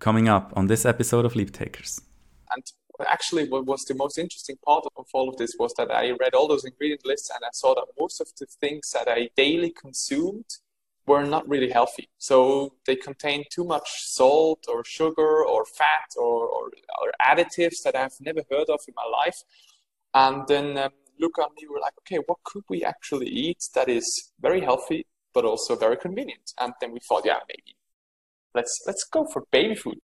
[0.00, 2.00] coming up on this episode of Leap Takers.
[2.52, 2.64] And
[3.06, 6.34] actually, what was the most interesting part of all of this was that I read
[6.34, 9.70] all those ingredient lists and I saw that most of the things that I daily
[9.70, 10.46] consumed
[11.06, 12.08] were not really healthy.
[12.18, 16.70] So they contain too much salt or sugar or fat or, or,
[17.00, 19.42] or additives that I've never heard of in my life.
[20.14, 23.88] And then um, Luca and me were like, okay, what could we actually eat that
[23.88, 26.52] is very healthy but also very convenient?
[26.60, 27.76] And then we thought, yeah, maybe
[28.54, 29.98] let's let's go for baby food.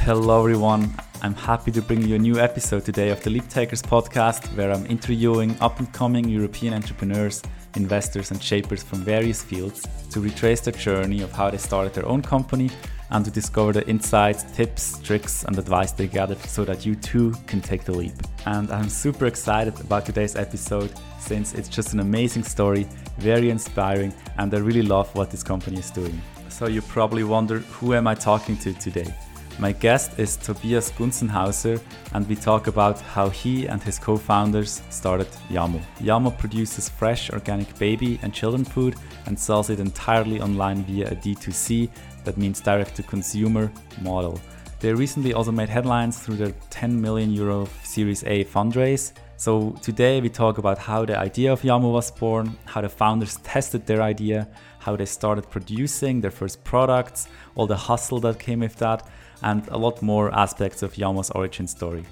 [0.00, 0.92] Hello, everyone.
[1.22, 4.70] I'm happy to bring you a new episode today of the Leap Takers podcast, where
[4.70, 7.42] I'm interviewing up and coming European entrepreneurs,
[7.76, 12.06] investors, and shapers from various fields to retrace their journey of how they started their
[12.06, 12.68] own company
[13.14, 17.32] and to discover the insights, tips, tricks, and advice they gathered so that you too
[17.46, 18.14] can take the leap.
[18.46, 22.88] And I'm super excited about today's episode since it's just an amazing story,
[23.18, 26.20] very inspiring, and I really love what this company is doing.
[26.48, 29.14] So you probably wonder who am I talking to today?
[29.60, 31.80] My guest is Tobias Gunzenhauser,
[32.14, 35.80] and we talk about how he and his co founders started Yamo.
[36.00, 38.96] Yamo produces fresh organic baby and children food
[39.26, 41.88] and sells it entirely online via a D2C,
[42.24, 43.70] that means direct to consumer
[44.02, 44.40] model.
[44.80, 49.12] They recently also made headlines through their 10 million euro Series A fundraise.
[49.36, 53.38] So today we talk about how the idea of Yamo was born, how the founders
[53.38, 54.46] tested their idea,
[54.78, 59.08] how they started producing their first products, all the hustle that came with that,
[59.42, 62.04] and a lot more aspects of Yamo's origin story.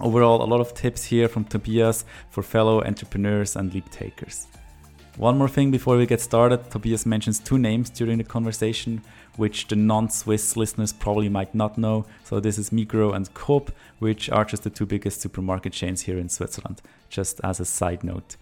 [0.00, 4.46] Overall, a lot of tips here from Tobias for fellow entrepreneurs and leap takers.
[5.18, 9.02] One more thing before we get started Tobias mentions two names during the conversation,
[9.36, 12.06] which the non Swiss listeners probably might not know.
[12.24, 16.18] So, this is Migros and Coop, which are just the two biggest supermarket chains here
[16.18, 18.36] in Switzerland, just as a side note.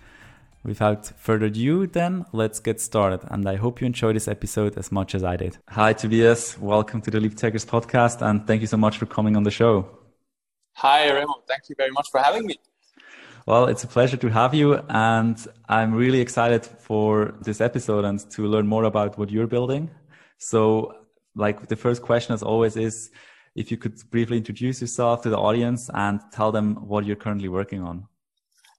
[0.63, 3.21] Without further ado, then let's get started.
[3.33, 5.59] And I hope you enjoy this episode as much as I did.
[5.71, 6.57] Hi, Tobias.
[6.57, 8.23] Welcome to the Leap Takers podcast.
[8.23, 9.89] And thank you so much for coming on the show.
[10.75, 11.43] Hi, Remo.
[11.49, 12.61] Thank you very much for having me.
[13.51, 14.75] Well, it's a pleasure to have you.
[14.89, 15.37] And
[15.69, 19.91] I'm really excited for this episode and to learn more about what you're building.
[20.39, 20.95] So,
[21.35, 23.11] like, the first question, as always, is
[23.57, 27.49] if you could briefly introduce yourself to the audience and tell them what you're currently
[27.49, 28.07] working on.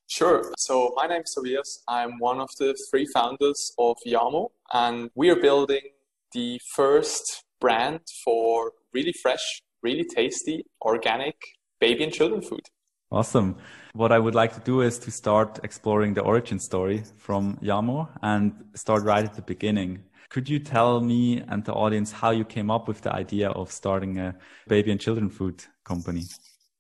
[0.08, 0.42] Sure.
[0.58, 1.84] So my name is Tobias.
[1.90, 5.84] I'm one of the three founders of Yamo, and we are building
[6.32, 11.36] the first brand for really fresh, really tasty, organic
[11.82, 12.70] baby and children food.
[13.12, 13.58] Awesome.
[13.94, 18.08] What I would like to do is to start exploring the origin story from Yamo
[18.22, 20.04] and start right at the beginning.
[20.30, 23.70] Could you tell me and the audience how you came up with the idea of
[23.70, 24.36] starting a
[24.70, 26.24] baby and children food company?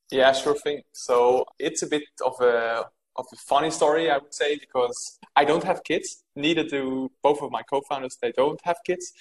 [0.10, 0.84] Yeah, sure thing.
[0.94, 2.86] So it's a bit of a
[3.18, 6.24] of a funny story, I would say, because I don't have kids.
[6.38, 8.18] Neither do both of my co-founders.
[8.22, 9.12] They don't have kids.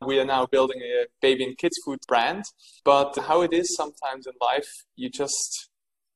[0.00, 2.44] We are now building a baby and kids food brand.
[2.84, 5.71] But how it is sometimes in life, you just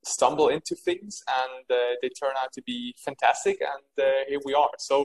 [0.06, 3.58] stumble into things and uh, they turn out to be fantastic.
[3.60, 4.70] And uh, here we are.
[4.78, 5.04] So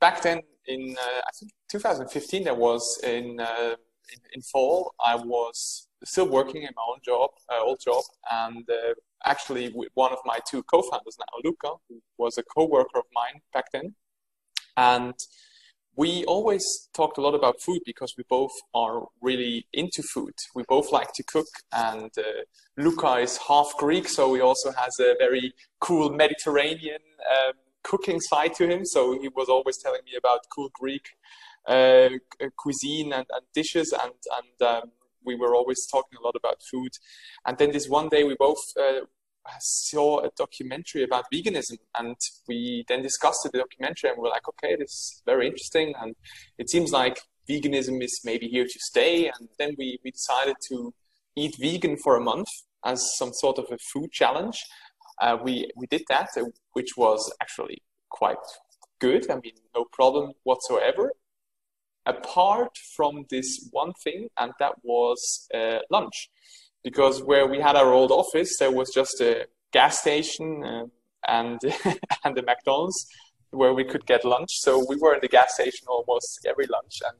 [0.00, 3.76] back then, in uh, I think 2015, there was in, uh,
[4.12, 4.94] in, in fall.
[5.04, 8.94] I was still working in my own job, uh, old job, and uh,
[9.24, 13.70] actually one of my two co-founders now, Luca, who was a co-worker of mine back
[13.72, 13.94] then.
[14.76, 15.14] And
[15.96, 20.34] we always talked a lot about food because we both are really into food.
[20.54, 22.22] We both like to cook, and uh,
[22.76, 28.54] Luca is half Greek, so he also has a very cool Mediterranean um, cooking side
[28.54, 28.84] to him.
[28.84, 31.08] So he was always telling me about cool Greek
[31.66, 32.10] uh,
[32.56, 34.90] cuisine and, and, dishes, and and um,
[35.24, 36.92] we were always talking a lot about food.
[37.46, 39.06] And then this one day, we both uh,
[39.58, 42.16] saw a documentary about veganism, and
[42.48, 46.14] we then discussed the documentary, and we we're like, okay, this is very interesting, and
[46.58, 47.18] it seems like
[47.48, 49.26] veganism is maybe here to stay.
[49.28, 50.92] And then we, we decided to
[51.36, 52.48] eat vegan for a month
[52.84, 54.64] as some sort of a food challenge.
[55.20, 58.36] Uh, we we did that, uh, which was actually quite
[59.00, 59.30] good.
[59.30, 61.12] I mean, no problem whatsoever
[62.06, 66.30] apart from this one thing, and that was uh, lunch.
[66.88, 69.32] Because where we had our old office, there was just a
[69.72, 70.86] gas station uh,
[71.38, 71.58] and
[72.24, 73.00] and the McDonald's
[73.60, 74.52] where we could get lunch.
[74.64, 77.18] So we were in the gas station almost every lunch, and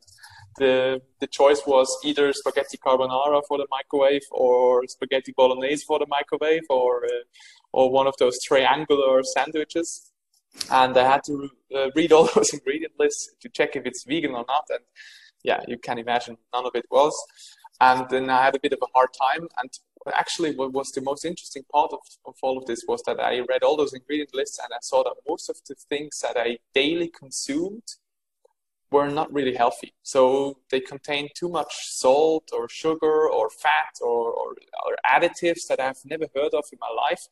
[0.61, 0.75] the
[1.23, 6.67] the choice was either spaghetti carbonara for the microwave or spaghetti bolognese for the microwave,
[6.71, 7.25] or uh,
[7.79, 9.89] or one of those triangular sandwiches
[10.71, 14.33] and I had to uh, read all those ingredient lists to check if it's vegan
[14.33, 14.67] or not.
[14.71, 14.81] And
[15.43, 17.15] yeah, you can imagine none of it was.
[17.81, 19.49] And then I had a bit of a hard time.
[19.61, 19.71] And
[20.15, 23.41] actually, what was the most interesting part of, of all of this was that I
[23.41, 26.59] read all those ingredient lists and I saw that most of the things that I
[26.75, 27.83] daily consumed
[28.91, 29.95] were not really healthy.
[30.03, 34.55] So they contain too much salt or sugar or fat or, or,
[34.87, 37.27] or additives that I've never heard of in my life.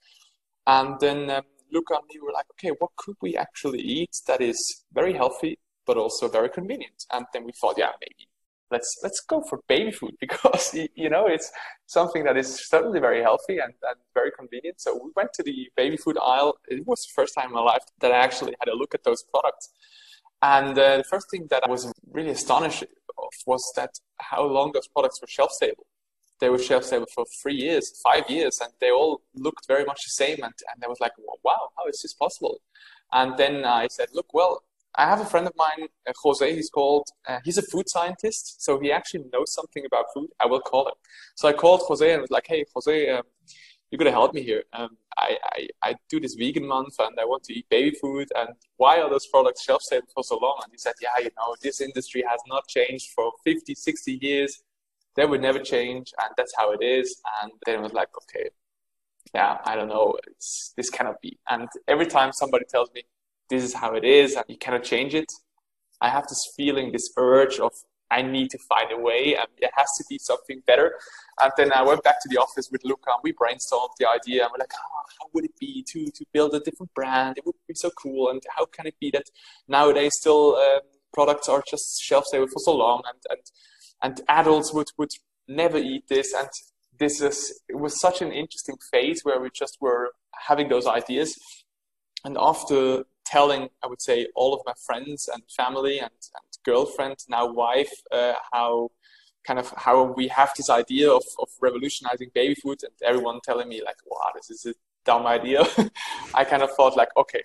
[0.67, 4.40] And then um, Luca and me were like, okay, what could we actually eat that
[4.40, 7.05] is very healthy but also very convenient?
[7.12, 8.29] And then we thought, yeah, maybe
[8.75, 10.65] let's let's go for baby food because
[11.03, 11.49] you know it's
[11.99, 14.76] something that is certainly very healthy and, and very convenient.
[14.85, 16.53] So we went to the baby food aisle.
[16.75, 19.05] It was the first time in my life that I actually had a look at
[19.09, 19.67] those products.
[20.59, 21.82] And uh, the first thing that I was
[22.17, 22.85] really astonished
[23.25, 23.93] of was that
[24.31, 25.87] how long those products were shelf stable.
[26.41, 30.00] They were shelf stable for three years, five years, and they all looked very much
[30.05, 30.38] the same.
[30.47, 31.12] And, and I was like,
[31.49, 32.56] wow, how is this possible?
[33.21, 34.53] And then I said, look, well,
[34.96, 38.62] I have a friend of mine, uh, Jose, he's called, uh, he's a food scientist,
[38.62, 40.29] so he actually knows something about food.
[40.41, 40.94] I will call him.
[41.35, 43.23] So I called Jose and was like, hey, Jose, um,
[43.91, 44.64] you're to help me here.
[44.73, 48.29] Um, I, I, I do this vegan month and I want to eat baby food.
[48.37, 50.61] And why are those products shelf stable for so long?
[50.64, 54.62] And he said, yeah, you know, this industry has not changed for 50, 60 years.
[55.17, 56.12] They would never change.
[56.20, 57.20] And that's how it is.
[57.43, 58.50] And then I was like, okay,
[59.32, 60.17] yeah, I don't know.
[60.26, 61.38] It's, this cannot be.
[61.49, 63.05] And every time somebody tells me
[63.50, 65.31] this is how it is and you cannot change it,
[66.00, 67.73] I have this feeling, this urge of
[68.11, 70.94] I need to find a way and there has to be something better.
[71.41, 74.43] And then I went back to the office with Luca and we brainstormed the idea.
[74.43, 77.38] And we're like, oh, how would it be to, to build a different brand?
[77.38, 78.31] It would be so cool.
[78.31, 79.25] And how can it be that
[79.67, 80.81] nowadays still um,
[81.12, 83.40] products are just shelf stable for so long and, and,
[84.02, 85.12] and adults would, would
[85.49, 86.35] never eat this.
[86.35, 86.49] And
[86.99, 90.12] this is, it was such an interesting phase where we just were
[90.47, 91.37] having those ideas.
[92.25, 97.17] And after telling, I would say, all of my friends and family and, and girlfriend,
[97.29, 98.91] now wife, uh, how
[99.47, 103.69] kind of how we have this idea of, of revolutionizing baby food and everyone telling
[103.69, 104.75] me like, wow, this is a
[105.05, 105.65] dumb idea.
[106.35, 107.43] I kind of thought like, okay,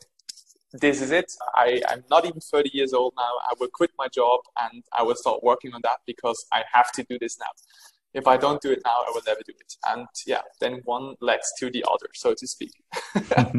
[0.74, 1.32] this is it.
[1.56, 3.32] I, I'm not even 30 years old now.
[3.50, 6.92] I will quit my job and I will start working on that because I have
[6.94, 7.52] to do this now.
[8.14, 9.76] If I don't do it now, I will never do it.
[9.88, 12.72] And yeah, then one leads to the other, so to speak.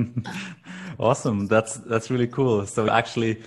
[0.99, 1.47] awesome.
[1.47, 2.67] That's that's really cool.
[2.67, 3.43] So actually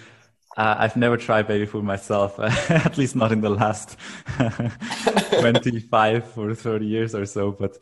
[0.56, 3.98] uh, I've never tried baby food myself, at least not in the last
[5.40, 7.52] 25 or 30 years or so.
[7.52, 7.78] But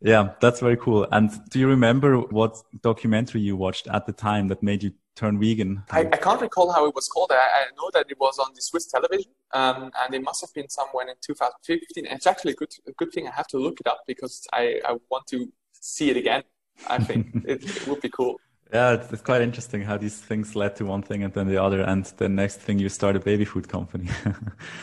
[0.00, 1.06] yeah, that's very cool.
[1.12, 5.38] And do you remember what documentary you watched at the time that made you turn
[5.38, 5.82] vegan?
[5.90, 7.30] I, I can't recall how it was called.
[7.32, 10.52] I, I, know that it was on the Swiss television, um, and it must have
[10.54, 12.06] been somewhere in 2015.
[12.06, 13.28] It's actually a good, a good thing.
[13.28, 16.42] I have to look it up because I, I want to see it again.
[16.88, 18.36] I think it, it would be cool.
[18.72, 21.62] Yeah, it's, it's, quite interesting how these things led to one thing and then the
[21.62, 24.08] other, and the next thing you start a baby food company.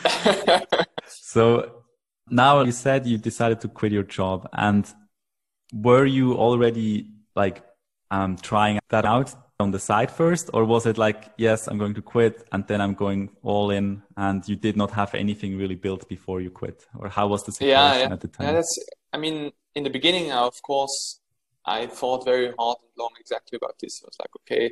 [1.06, 1.82] so
[2.30, 4.86] now you said you decided to quit your job, and
[5.74, 7.62] were you already like
[8.10, 11.94] um, trying that out on the side first, or was it like, yes, I'm going
[11.94, 15.74] to quit, and then I'm going all in, and you did not have anything really
[15.74, 18.12] built before you quit, or how was the situation yeah, yeah.
[18.12, 18.46] at the time?
[18.46, 18.78] Yeah, that's.
[19.14, 21.20] I mean, in the beginning, of course,
[21.64, 24.02] I thought very hard and long exactly about this.
[24.02, 24.70] I was like, okay,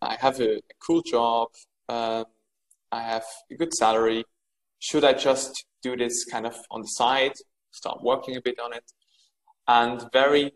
[0.00, 1.48] I have a, a cool job.
[1.88, 2.24] Um,
[2.92, 4.24] I have a good salary.
[4.78, 7.32] Should I just do this kind of on the side,
[7.70, 8.84] start working a bit on it?
[9.66, 10.52] And very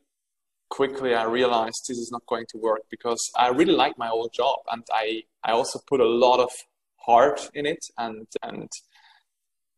[0.75, 4.33] quickly, I realized this is not going to work because I really like my old
[4.33, 6.51] job, and I I also put a lot of
[7.07, 8.69] heart in it, and and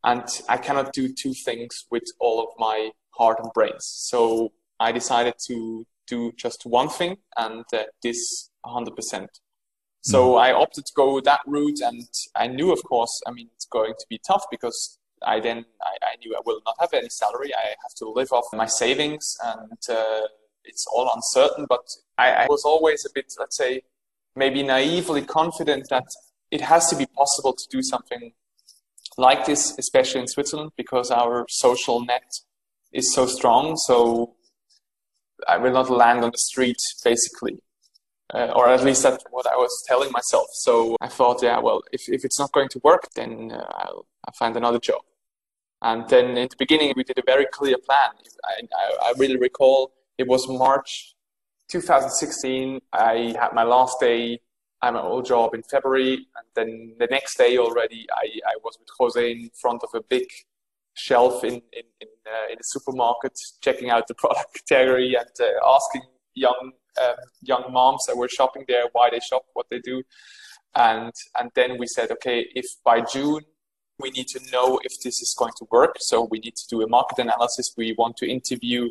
[0.03, 3.85] and I cannot do two things with all of my heart and brains.
[4.11, 9.27] So I decided to do just one thing and uh, this 100%.
[10.01, 10.41] So mm.
[10.45, 13.93] I opted to go that route, and I knew, of course, I mean, it's going
[13.99, 17.51] to be tough because I then I, I knew I will not have any salary.
[17.53, 20.27] I have to live off my savings, and uh,
[20.67, 21.65] it's all uncertain.
[21.67, 21.85] But
[22.17, 23.81] I, I was always a bit, let's say,
[24.35, 26.05] maybe naively confident that
[26.51, 28.33] it has to be possible to do something
[29.17, 32.31] like this, especially in Switzerland, because our social net
[32.93, 33.75] is so strong.
[33.77, 34.35] So
[35.47, 37.59] I will not land on the street, basically.
[38.33, 40.47] Uh, or at least that's what I was telling myself.
[40.51, 44.05] So I thought, yeah, well, if, if it's not going to work, then uh, I'll,
[44.25, 45.01] I'll find another job.
[45.81, 48.11] And then in the beginning, we did a very clear plan.
[48.45, 51.15] I, I, I really recall it was March
[51.69, 52.79] 2016.
[52.93, 54.39] I had my last day
[54.83, 56.13] at my old job in February.
[56.13, 60.01] And then the next day already, I, I was with Jose in front of a
[60.01, 60.27] big
[60.93, 65.75] shelf in, in, in, uh, in a supermarket, checking out the product category and uh,
[65.75, 66.01] asking
[66.33, 66.71] young
[67.01, 70.01] um, young moms that were shopping there why they shop, what they do,
[70.75, 73.43] and and then we said, okay, if by June
[73.99, 76.81] we need to know if this is going to work, so we need to do
[76.81, 77.73] a market analysis.
[77.77, 78.89] We want to interview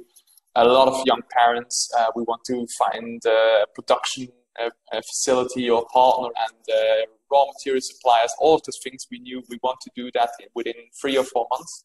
[0.56, 1.88] a lot of young parents.
[1.96, 7.44] Uh, we want to find a production a, a facility or partner and uh, raw
[7.52, 8.32] material suppliers.
[8.38, 11.46] All of those things we knew we want to do that within three or four
[11.50, 11.82] months.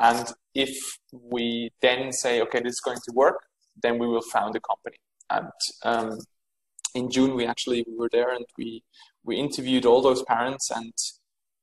[0.00, 0.76] And if
[1.12, 3.46] we then say, okay, this is going to work,
[3.82, 4.96] then we will found a company.
[5.30, 5.50] And
[5.84, 6.18] um,
[6.94, 8.82] in June, we actually we were there and we
[9.24, 10.92] we interviewed all those parents, and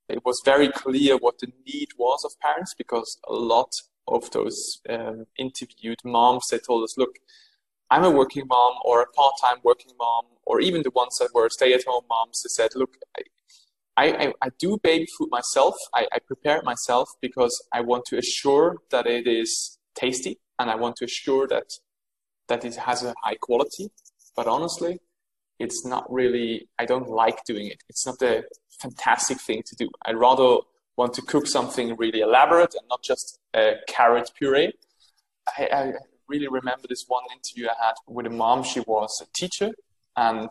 [0.09, 3.69] it was very clear what the need was of parents because a lot
[4.11, 7.15] of those um, interviewed moms they told us, look,
[7.89, 11.49] I'm a working mom or a part-time working mom, or even the ones that were
[11.49, 12.41] stay-at-home moms.
[12.41, 12.95] They said, look,
[13.97, 15.75] I, I, I do baby food myself.
[15.93, 20.69] I, I prepare it myself because I want to assure that it is tasty and
[20.69, 21.69] I want to assure that
[22.47, 23.91] that it has a high quality.
[24.35, 24.99] But honestly,
[25.59, 27.83] it's not really, I don't like doing it.
[27.89, 28.43] It's not a
[28.81, 29.89] fantastic thing to do.
[30.05, 30.57] I'd rather
[31.01, 34.71] want to cook something really elaborate and not just a carrot puree.
[35.57, 35.93] I, I
[36.27, 38.63] really remember this one interview I had with a mom.
[38.63, 39.71] She was a teacher
[40.15, 40.47] and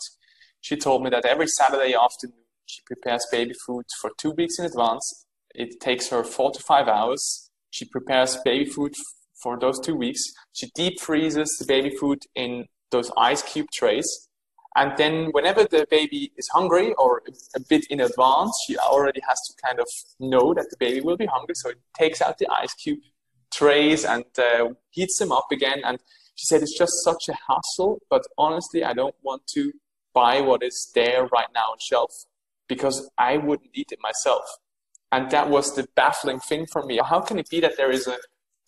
[0.60, 4.64] she told me that every Saturday afternoon she prepares baby food for two weeks in
[4.64, 5.06] advance.
[5.54, 7.50] It takes her four to five hours.
[7.70, 8.94] She prepares baby food
[9.40, 10.22] for those two weeks.
[10.52, 14.28] She deep freezes the baby food in those ice cube trays.
[14.76, 17.22] And then whenever the baby is hungry or
[17.56, 19.88] a bit in advance, she already has to kind of
[20.20, 21.54] know that the baby will be hungry.
[21.56, 23.00] So it takes out the ice cube
[23.52, 25.82] trays and uh, heats them up again.
[25.84, 25.98] And
[26.36, 29.72] she said it's just such a hassle, but honestly, I don't want to
[30.14, 32.12] buy what is there right now on shelf
[32.68, 34.44] because I wouldn't eat it myself.
[35.12, 37.00] And that was the baffling thing for me.
[37.04, 38.16] How can it be that there is a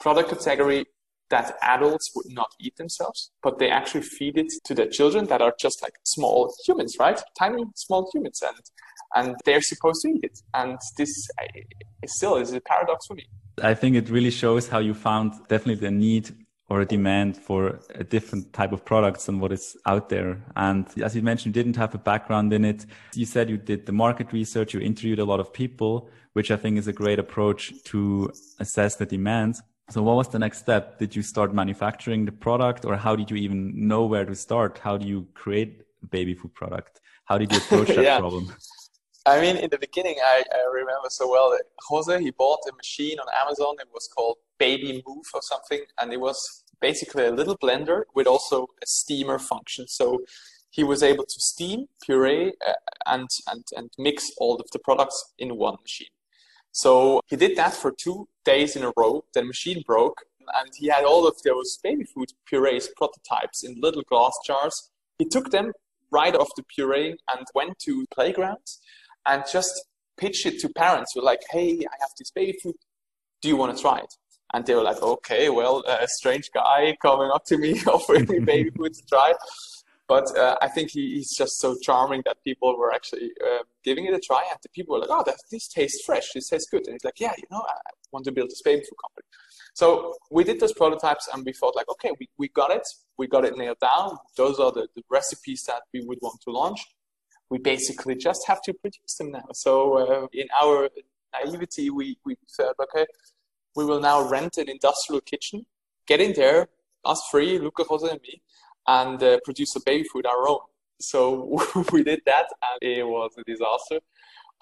[0.00, 0.86] product category
[1.32, 5.40] that adults would not eat themselves, but they actually feed it to their children that
[5.40, 7.20] are just like small humans, right?
[7.38, 8.58] Tiny small humans, and
[9.16, 10.38] and they're supposed to eat it.
[10.54, 11.46] And this uh,
[12.06, 13.24] still is a paradox for me.
[13.62, 16.30] I think it really shows how you found definitely the need
[16.68, 20.42] or a demand for a different type of products than what is out there.
[20.56, 22.86] And as you mentioned, you didn't have a background in it.
[23.14, 26.56] You said you did the market research, you interviewed a lot of people, which I
[26.56, 29.56] think is a great approach to assess the demand.
[29.90, 30.98] So what was the next step?
[30.98, 34.78] Did you start manufacturing the product or how did you even know where to start?
[34.78, 37.00] How do you create a baby food product?
[37.24, 38.18] How did you approach that yeah.
[38.18, 38.54] problem?
[39.26, 42.74] I mean, in the beginning, I, I remember so well that Jose, he bought a
[42.74, 43.76] machine on Amazon.
[43.80, 45.80] It was called Babymoov or something.
[46.00, 49.86] And it was basically a little blender with also a steamer function.
[49.88, 50.24] So
[50.70, 52.72] he was able to steam, puree, uh,
[53.06, 56.08] and, and, and mix all of the products in one machine.
[56.72, 59.24] So he did that for two days in a row.
[59.34, 60.22] The machine broke,
[60.60, 64.90] and he had all of those baby food purees prototypes in little glass jars.
[65.18, 65.72] He took them
[66.10, 68.80] right off the puree and went to playgrounds
[69.26, 72.76] and just pitched it to parents who were like, "Hey, I have this baby food.
[73.40, 74.14] Do you want to try it?"
[74.54, 78.40] And they were like, "Okay, well, a strange guy coming up to me offering me
[78.40, 79.32] baby food to try."
[80.14, 84.04] But uh, I think he, he's just so charming that people were actually uh, giving
[84.04, 86.26] it a try, and the people were like, "Oh, that, this tastes fresh.
[86.34, 87.76] This tastes good." And he's like, "Yeah, you know, I
[88.12, 89.26] want to build this baby food company."
[89.72, 92.86] So we did those prototypes, and we thought like, "Okay, we, we got it.
[93.16, 94.18] We got it nailed down.
[94.36, 96.80] Those are the, the recipes that we would want to launch.
[97.48, 100.90] We basically just have to produce them now." So uh, in our
[101.34, 103.06] naivety, we we said, "Okay,
[103.76, 105.64] we will now rent an industrial kitchen,
[106.06, 106.68] get in there,
[107.02, 108.42] us three, Luca, Jose, and me."
[108.86, 110.60] And uh, produce a baby food our own.
[111.00, 111.60] So
[111.92, 114.00] we did that, and it was a disaster.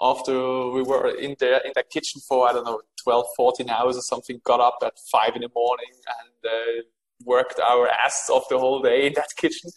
[0.00, 3.96] After we were in there in that kitchen for I don't know 12, 14 hours
[3.98, 6.82] or something, got up at five in the morning and uh,
[7.24, 9.70] worked our ass off the whole day in that kitchen.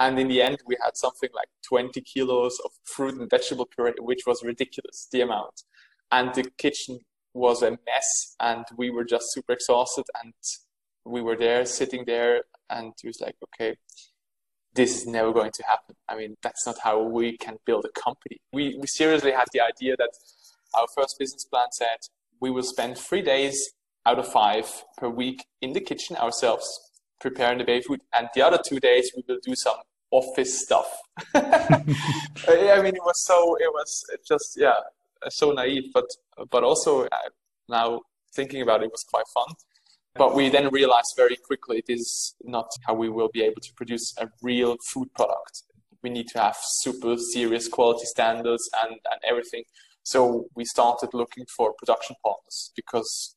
[0.00, 3.92] And in the end, we had something like 20 kilos of fruit and vegetable puree,
[4.00, 5.62] which was ridiculous, the amount.
[6.10, 6.98] And the kitchen
[7.34, 10.06] was a mess, and we were just super exhausted.
[10.22, 10.34] And
[11.04, 13.76] we were there, sitting there, and he was like, okay,
[14.74, 15.94] this is never going to happen.
[16.08, 18.40] I mean, that's not how we can build a company.
[18.52, 20.10] We, we seriously had the idea that
[20.74, 21.98] our first business plan said
[22.40, 23.72] we will spend three days
[24.06, 24.66] out of five
[24.96, 26.66] per week in the kitchen ourselves,
[27.20, 29.76] preparing the baby food, and the other two days we will do some
[30.10, 30.98] office stuff.
[31.34, 31.82] I
[32.82, 34.74] mean, it was so, it was just, yeah,
[35.28, 36.06] so naive, but,
[36.50, 37.08] but also uh,
[37.68, 38.00] now
[38.34, 39.54] thinking about it, it was quite fun
[40.14, 43.72] but we then realized very quickly it is not how we will be able to
[43.74, 45.62] produce a real food product.
[46.02, 49.64] We need to have super serious quality standards and, and everything.
[50.02, 53.36] So we started looking for production partners because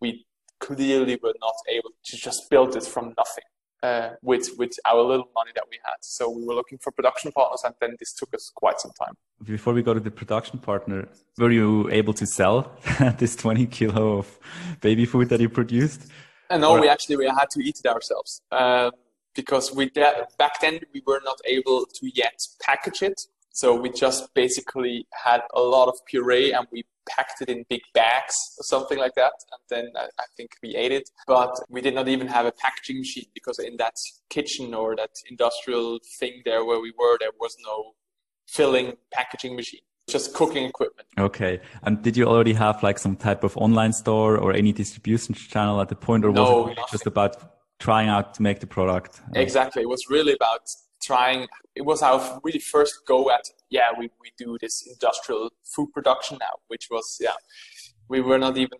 [0.00, 0.26] we
[0.58, 3.44] clearly were not able to just build it from nothing.
[3.82, 5.94] Uh, with with our little money that we had.
[6.02, 9.14] So we were looking for production partners, and then this took us quite some time.
[9.42, 11.08] Before we go to the production partner,
[11.38, 12.76] were you able to sell
[13.16, 14.38] this 20 kilo of
[14.82, 16.10] baby food that you produced?
[16.50, 18.90] And no, we actually we had to eat it ourselves uh,
[19.34, 23.22] because we back then we were not able to yet package it.
[23.52, 27.80] So we just basically had a lot of puree and we packed it in big
[27.94, 29.32] bags or something like that.
[29.52, 31.10] And then I, I, think we ate it.
[31.26, 33.96] But we did not even have a packaging machine because in that
[34.28, 37.94] kitchen or that industrial thing there where we were, there was no
[38.46, 39.80] filling packaging machine.
[40.08, 41.08] Just cooking equipment.
[41.18, 41.60] Okay.
[41.82, 45.80] And did you already have like some type of online store or any distribution channel
[45.80, 47.36] at the point, or was no, it really just about
[47.78, 49.20] trying out to make the product?
[49.34, 49.82] Exactly.
[49.82, 50.62] It was really about
[51.10, 51.40] trying
[51.80, 53.44] it was our really first go at
[53.76, 57.38] yeah we, we do this industrial food production now which was yeah
[58.12, 58.78] we were not even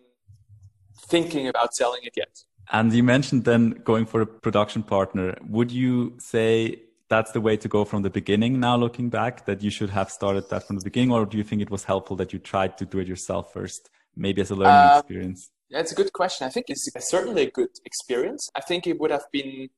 [1.13, 2.33] thinking about selling it yet.
[2.71, 5.35] And you mentioned then going for a production partner.
[5.49, 9.61] Would you say that's the way to go from the beginning now looking back that
[9.61, 12.15] you should have started that from the beginning or do you think it was helpful
[12.15, 15.51] that you tried to do it yourself first maybe as a learning uh, experience?
[15.69, 16.45] that's a good question.
[16.45, 16.85] I think it's
[17.15, 18.49] certainly a good experience.
[18.59, 19.69] I think it would have been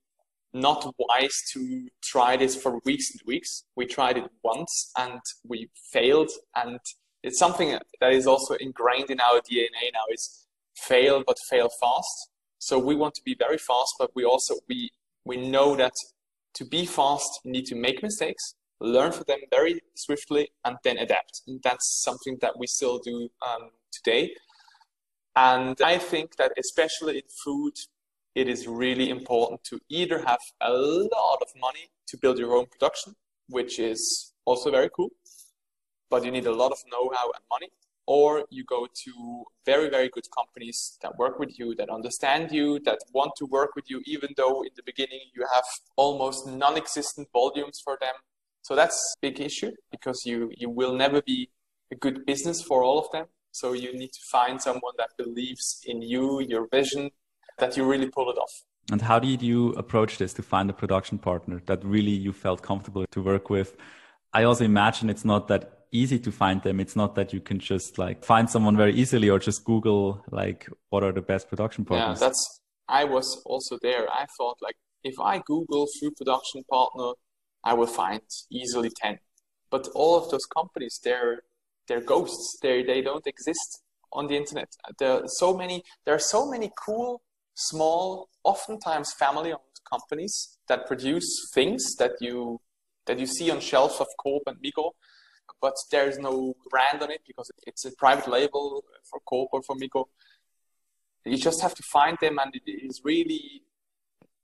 [0.53, 3.63] not wise to try this for weeks and weeks.
[3.75, 6.79] We tried it once and we failed, and
[7.23, 12.29] it's something that is also ingrained in our DNA now: is fail but fail fast.
[12.59, 14.89] So we want to be very fast, but we also we
[15.25, 15.93] we know that
[16.55, 20.97] to be fast, you need to make mistakes, learn from them very swiftly, and then
[20.97, 21.41] adapt.
[21.47, 24.33] And that's something that we still do um, today.
[25.35, 27.73] And I think that especially in food,
[28.35, 32.65] it is really important to either have a lot of money to build your own
[32.65, 33.13] production,
[33.47, 35.09] which is also very cool,
[36.09, 37.69] but you need a lot of know-how and money,
[38.05, 42.79] or you go to very, very good companies that work with you, that understand you,
[42.79, 45.63] that want to work with you, even though in the beginning you have
[45.95, 48.15] almost non-existent volumes for them.
[48.61, 51.49] So that's a big issue because you, you will never be
[51.91, 53.27] a good business for all of them.
[53.51, 57.11] So you need to find someone that believes in you, your vision,
[57.59, 58.63] that you really pull it off.
[58.91, 62.61] And how did you approach this to find a production partner that really you felt
[62.61, 63.77] comfortable to work with?
[64.33, 66.79] I also imagine it's not that easy to find them.
[66.79, 70.67] It's not that you can just like find someone very easily or just Google like
[70.89, 72.19] what are the best production partners.
[72.19, 74.09] Yeah, that's I was also there.
[74.11, 77.13] I thought like if I Google food production partner,
[77.63, 79.19] I will find easily ten.
[79.69, 81.43] But all of those companies, they're
[81.87, 82.57] they're ghosts.
[82.61, 84.69] They they don't exist on the internet.
[84.99, 85.83] There are so many.
[86.05, 87.21] There are so many cool
[87.55, 92.59] small, oftentimes family-owned companies that produce things that you
[93.05, 94.91] that you see on shelves of Coop and Migros,
[95.61, 99.75] but there's no brand on it because it's a private label for Coop or for
[99.75, 100.05] Migros.
[101.25, 103.63] You just have to find them, and it is really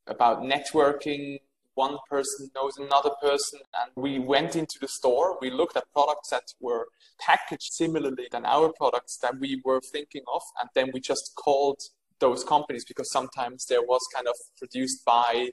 [0.08, 1.40] about networking.
[1.76, 5.38] One person knows another person, and we went into the store.
[5.42, 6.88] We looked at products that were
[7.20, 11.82] packaged similarly than our products that we were thinking of, and then we just called
[12.20, 15.50] those companies because sometimes there was kind of produced by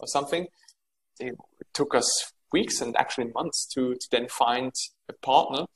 [0.00, 0.46] or something.
[1.20, 1.36] It
[1.74, 4.72] took us weeks and actually months to, to then find
[5.08, 5.66] a partner.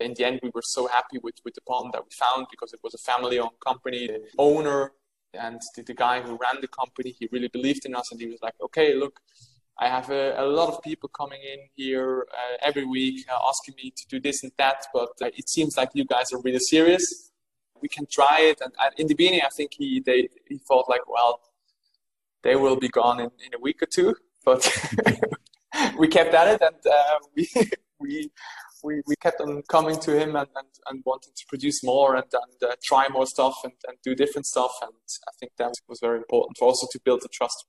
[0.00, 2.72] In the end, we were so happy with, with the partner that we found because
[2.72, 4.06] it was a family owned company.
[4.06, 4.92] The owner
[5.34, 8.28] and the, the guy who ran the company, he really believed in us and he
[8.28, 9.20] was like, okay, look,
[9.80, 13.74] I have a, a lot of people coming in here uh, every week uh, asking
[13.76, 16.58] me to do this and that, but uh, it seems like you guys are really
[16.58, 17.27] serious
[17.80, 18.60] we can try it.
[18.60, 21.40] And, in the beginning, I think he they he thought like, well,
[22.42, 24.14] they will be gone in, in a week or two.
[24.44, 24.62] But
[25.98, 27.48] we kept at it, and uh, we
[27.98, 28.30] we
[28.82, 32.26] we, we kept on coming to him and, and, and wanting to produce more and,
[32.32, 34.72] and uh, try more stuff and, and do different stuff.
[34.82, 34.92] And
[35.26, 37.66] I think that was very important for also to build the trust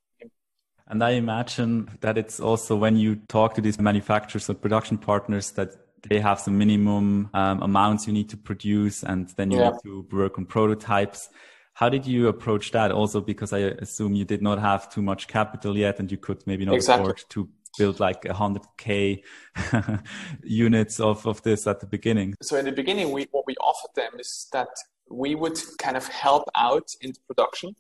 [0.88, 5.52] And I imagine that it's also when you talk to these manufacturers or production partners
[5.52, 9.72] that they have some minimum um, amounts you need to produce and then you yeah.
[9.72, 11.30] need to work on prototypes
[11.74, 15.28] how did you approach that also because i assume you did not have too much
[15.28, 17.04] capital yet and you could maybe not exactly.
[17.04, 19.22] afford to build like 100k
[20.44, 23.94] units of, of this at the beginning so in the beginning we, what we offered
[23.96, 24.70] them is that
[25.10, 27.76] we would kind of help out in the production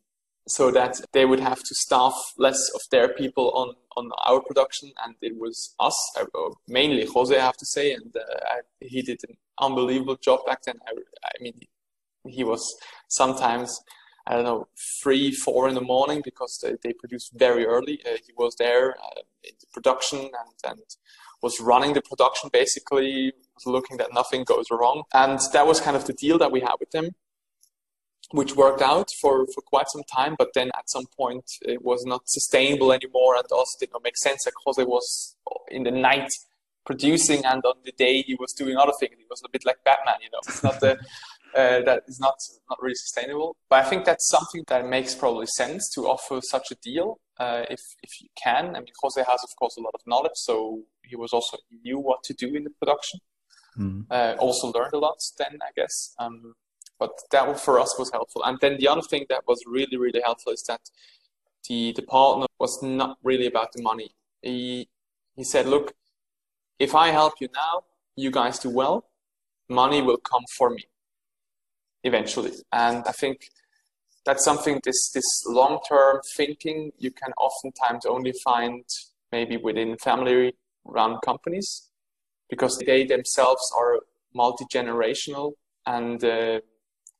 [0.49, 4.91] so that they would have to staff less of their people on, on our production.
[5.05, 6.25] And it was us, uh,
[6.67, 7.93] mainly Jose, I have to say.
[7.93, 10.79] And uh, I, he did an unbelievable job back then.
[10.87, 11.53] I, I mean,
[12.25, 12.63] he was
[13.07, 13.79] sometimes,
[14.25, 14.67] I don't know,
[15.03, 18.01] three, four in the morning because they, they produced very early.
[18.03, 20.81] Uh, he was there uh, in the production and, and
[21.43, 23.33] was running the production basically,
[23.67, 25.03] looking that nothing goes wrong.
[25.13, 27.11] And that was kind of the deal that we had with them
[28.31, 32.05] which worked out for, for quite some time, but then at some point it was
[32.05, 34.45] not sustainable anymore and also did not make sense.
[34.45, 35.35] because Jose was
[35.69, 36.31] in the night
[36.85, 39.15] producing and on the day he was doing other things.
[39.17, 40.39] He was a bit like Batman, you know.
[40.47, 40.91] It's not the
[41.55, 42.35] uh, that is not
[42.69, 43.55] not really sustainable.
[43.69, 47.63] But I think that's something that makes probably sense to offer such a deal uh,
[47.69, 48.75] if if you can.
[48.75, 51.77] I mean, Jose has of course a lot of knowledge, so he was also he
[51.83, 53.19] knew what to do in the production.
[53.77, 54.05] Mm.
[54.09, 56.13] Uh, also learned a lot then, I guess.
[56.19, 56.53] Um,
[56.99, 58.43] but that for us was helpful.
[58.43, 60.81] And then the other thing that was really really helpful is that
[61.67, 64.11] the the partner was not really about the money.
[64.41, 64.89] He
[65.35, 65.93] he said, look,
[66.79, 67.83] if I help you now,
[68.15, 69.09] you guys do well,
[69.69, 70.83] money will come for me
[72.03, 72.51] eventually.
[72.71, 73.49] And I think
[74.25, 78.83] that's something this this long term thinking you can oftentimes only find
[79.31, 81.89] maybe within family run companies
[82.49, 83.99] because they themselves are
[84.33, 85.53] multi generational
[85.85, 86.59] and uh,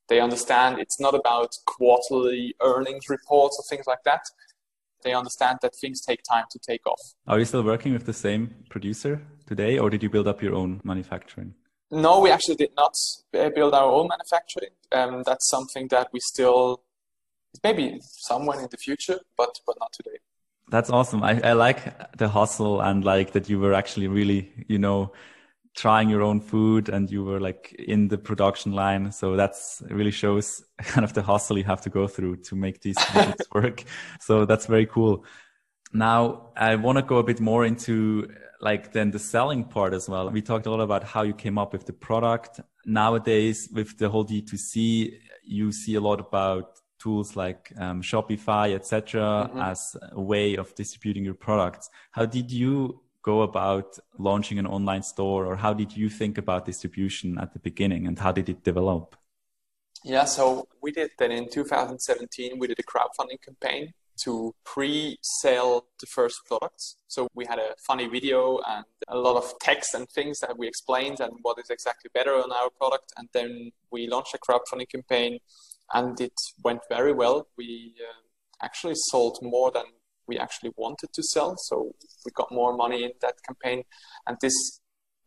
[0.10, 4.24] they understand it's not about quarterly earnings reports or things like that.
[5.04, 7.00] They understand that things take time to take off.
[7.28, 10.56] Are you still working with the same producer today, or did you build up your
[10.56, 11.54] own manufacturing?
[11.91, 12.93] No, we actually did not
[13.34, 14.72] uh, build our own manufacturing.
[14.91, 16.84] Um, that's something that we still
[17.63, 20.17] maybe somewhere in the future, but but not today.
[20.69, 21.24] That's awesome.
[21.24, 25.13] I, I like the hustle and like that you were actually really, you know,
[25.75, 29.12] trying your own food and you were like in the production line.
[29.12, 32.82] So that's really shows kind of the hustle you have to go through to make
[32.82, 33.84] these things work.
[34.19, 35.25] So that's very cool.
[35.93, 38.29] Now I want to go a bit more into
[38.62, 40.29] like then the selling part as well.
[40.29, 42.60] We talked a lot about how you came up with the product.
[42.86, 49.49] Nowadays with the whole D2C, you see a lot about tools like um, Shopify, etc.,
[49.49, 49.60] mm-hmm.
[49.60, 51.89] as a way of distributing your products.
[52.12, 53.01] How did you
[53.32, 53.89] go about
[54.30, 58.15] launching an online store, or how did you think about distribution at the beginning, and
[58.26, 59.06] how did it develop?
[60.13, 60.44] Yeah, so
[60.84, 62.58] we did that in 2017.
[62.62, 63.84] We did a crowdfunding campaign
[64.24, 64.32] to
[64.74, 66.86] pre-sell the first products.
[67.08, 68.39] So we had a funny video
[68.74, 72.36] and a lot of text and things that we explained and what is exactly better
[72.44, 73.08] on our product.
[73.18, 73.52] And then
[73.94, 75.39] we launched a crowdfunding campaign
[75.98, 76.38] and it
[76.68, 77.48] went very well.
[77.58, 79.88] We uh, actually sold more than
[80.30, 81.76] we actually wanted to sell, so
[82.24, 83.84] we got more money in that campaign,
[84.28, 84.58] and this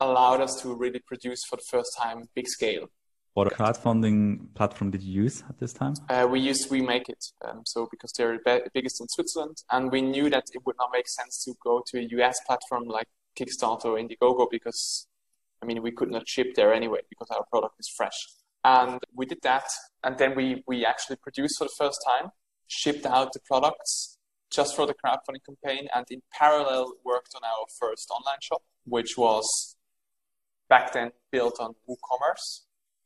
[0.01, 2.87] allowed us to really produce for the first time big scale.
[3.35, 5.95] What crowdfunding platform did you use at this time?
[6.09, 10.03] Uh, we used we WeMakeIt, um, so because they're the biggest in Switzerland, and we
[10.03, 13.87] knew that it would not make sense to go to a US platform like Kickstarter
[13.87, 15.07] or Indiegogo because,
[15.63, 18.19] I mean, we could not ship there anyway because our product is fresh.
[18.65, 19.65] And we did that.
[20.05, 22.31] And then we, we actually produced for the first time,
[22.67, 24.19] shipped out the products
[24.53, 29.17] just for the crowdfunding campaign, and in parallel worked on our first online shop, which
[29.17, 29.77] was
[30.69, 32.61] back then built on WooCommerce,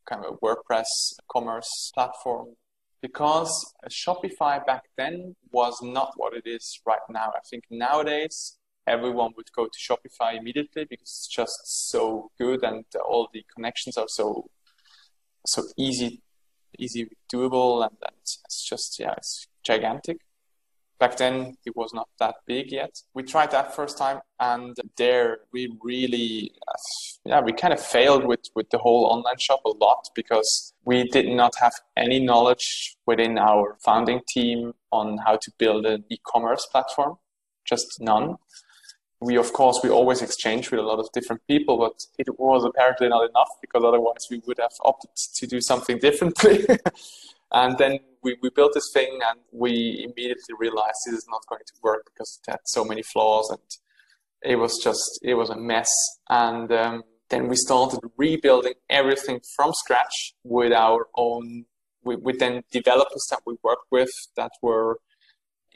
[0.09, 0.87] kind of a WordPress
[1.31, 2.57] commerce platform.
[3.03, 7.33] Because Shopify back then was not what it is right now.
[7.37, 12.85] I think nowadays everyone would go to Shopify immediately because it's just so good and
[13.07, 14.49] all the connections are so
[15.47, 16.23] so easy,
[16.79, 20.19] easy doable, and, and it's just yeah, it's gigantic.
[20.99, 23.03] Back then, it was not that big yet.
[23.13, 26.53] We tried that first time, and there we really,
[27.25, 31.05] yeah, we kind of failed with with the whole online shop a lot because we
[31.05, 36.67] did not have any knowledge within our founding team on how to build an e-commerce
[36.73, 37.17] platform,
[37.65, 38.37] just none
[39.21, 42.65] we of course we always exchange with a lot of different people but it was
[42.65, 46.67] apparently not enough because otherwise we would have opted to do something differently
[47.53, 51.67] and then we, we built this thing and we immediately realized this is not going
[51.67, 53.69] to work because it had so many flaws and
[54.43, 55.93] it was just it was a mess
[56.29, 61.65] and um, then we started rebuilding everything from scratch with our own
[62.05, 64.99] with, with then developers that we worked with that were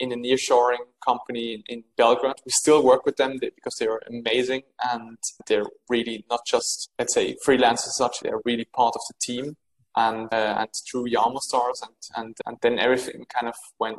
[0.00, 2.34] in a nearshoring company in, in Belgrade.
[2.44, 7.14] We still work with them because they are amazing and they're really not just, let's
[7.14, 9.56] say, freelancers such, they're really part of the team.
[9.96, 13.98] And, uh, and through Yamo Stars and, and, and then everything kind of went,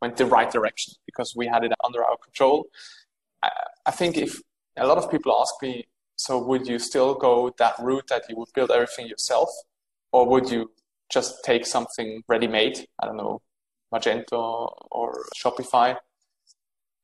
[0.00, 2.66] went the right direction because we had it under our control.
[3.42, 3.50] I,
[3.86, 4.40] I think if
[4.76, 5.86] a lot of people ask me,
[6.16, 9.50] so would you still go that route that you would build everything yourself
[10.12, 10.70] or would you
[11.10, 12.86] just take something ready made?
[13.00, 13.42] I don't know,
[13.92, 15.96] Magento or Shopify.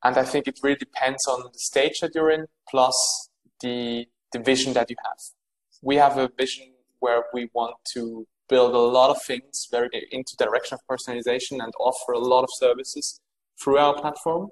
[0.04, 3.28] And I think it really depends on the stage that you're in, plus
[3.60, 5.18] the, the vision that you have.
[5.80, 6.71] We have a vision
[7.02, 11.72] where we want to build a lot of things very into direction of personalization and
[11.78, 13.20] offer a lot of services
[13.60, 14.48] through our platform.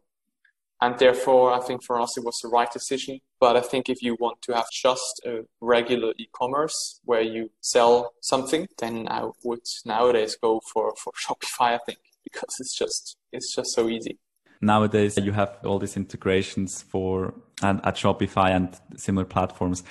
[0.83, 3.21] And therefore, I think for us, it was the right decision.
[3.39, 8.13] But I think if you want to have just a regular e-commerce where you sell
[8.23, 13.55] something, then I would nowadays go for, for Shopify, I think because it's just it's
[13.55, 14.19] just so easy
[14.61, 19.83] nowadays you have all these integrations for and at shopify and similar platforms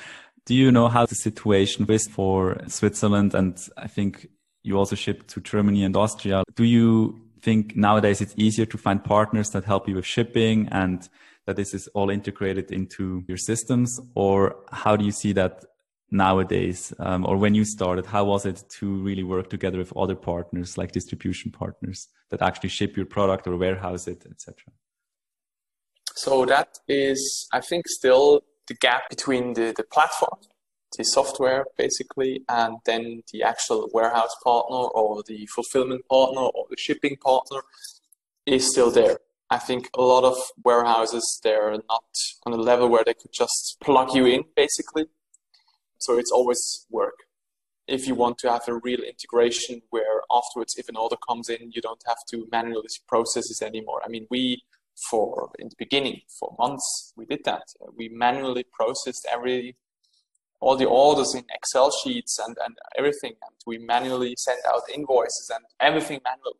[0.49, 3.35] Do you know how the situation is for Switzerland?
[3.35, 4.25] And I think
[4.63, 6.43] you also ship to Germany and Austria.
[6.55, 11.07] Do you think nowadays it's easier to find partners that help you with shipping and
[11.45, 13.99] that this is all integrated into your systems?
[14.15, 15.65] Or how do you see that
[16.09, 16.95] nowadays?
[16.97, 20.79] Um, or when you started, how was it to really work together with other partners
[20.79, 24.55] like distribution partners that actually ship your product or warehouse it, etc.?
[26.15, 30.39] So that is, I think, still the gap between the, the platform,
[30.97, 36.77] the software basically, and then the actual warehouse partner or the fulfillment partner or the
[36.77, 37.61] shipping partner
[38.45, 39.17] is still there.
[39.49, 42.03] I think a lot of warehouses they're not
[42.45, 45.05] on a level where they could just plug you in basically.
[45.97, 47.15] So it's always work.
[47.87, 51.71] If you want to have a real integration where afterwards if an order comes in
[51.71, 54.01] you don't have to manually process it anymore.
[54.05, 54.61] I mean we
[55.09, 57.63] for in the beginning for months we did that.
[57.95, 59.75] We manually processed every
[60.61, 65.51] all the orders in Excel sheets and, and everything and we manually sent out invoices
[65.53, 66.57] and everything manual.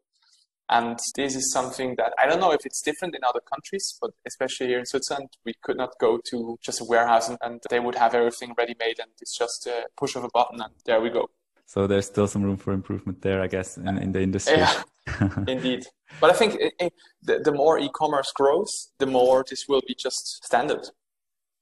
[0.69, 4.12] And this is something that I don't know if it's different in other countries, but
[4.28, 7.80] especially here in Switzerland, we could not go to just a warehouse and, and they
[7.80, 11.02] would have everything ready made and it's just a push of a button and there
[11.02, 11.30] we go.
[11.69, 14.58] So there's still some room for improvement there, I guess, in, in the industry.
[14.58, 14.82] Yeah,
[15.47, 15.86] indeed.
[16.19, 19.93] But I think it, it, the, the more e-commerce grows, the more this will be
[19.93, 20.89] just standard.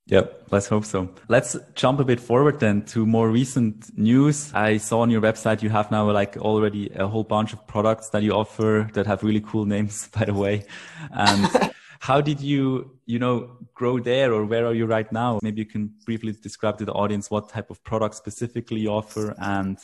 [0.06, 1.10] Yep, let's hope so.
[1.28, 4.54] Let's jump a bit forward then to more recent news.
[4.54, 8.08] I saw on your website you have now like already a whole bunch of products
[8.12, 10.64] that you offer that have really cool names, by the way.
[11.12, 15.40] And how did you, you know, grow there or where are you right now?
[15.42, 19.36] Maybe you can briefly describe to the audience what type of products specifically you offer
[19.40, 19.78] and